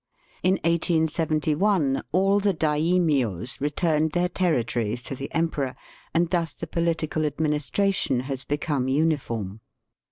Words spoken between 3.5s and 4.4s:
returned their